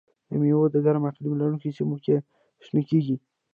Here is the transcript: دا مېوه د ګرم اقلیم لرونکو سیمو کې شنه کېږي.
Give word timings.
دا 0.27 0.35
مېوه 0.41 0.67
د 0.71 0.75
ګرم 0.85 1.03
اقلیم 1.09 1.33
لرونکو 1.37 1.69
سیمو 1.77 1.97
کې 2.03 2.15
شنه 2.65 2.81
کېږي. 2.89 3.15